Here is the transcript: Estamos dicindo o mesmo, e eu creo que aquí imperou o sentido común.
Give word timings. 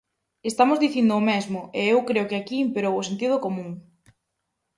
Estamos 0.49 0.81
dicindo 0.85 1.13
o 1.19 1.25
mesmo, 1.31 1.59
e 1.79 1.81
eu 1.93 1.99
creo 2.09 2.27
que 2.29 2.37
aquí 2.37 2.55
imperou 2.59 2.95
o 2.97 3.07
sentido 3.09 3.41
común. 3.45 3.69